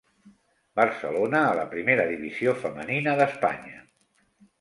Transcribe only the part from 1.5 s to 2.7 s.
la Primera Divisió